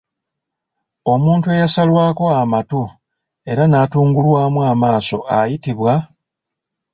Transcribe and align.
Omuntu 1.13 1.45
eyasalwako 1.55 2.25
amatu 2.41 2.81
era 3.51 3.63
n'atungulwamu 3.67 4.59
amaaso 4.71 5.17
ayitibwa? 5.37 5.93